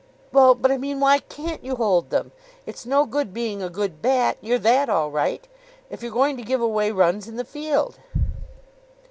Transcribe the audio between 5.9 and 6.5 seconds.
if you're going to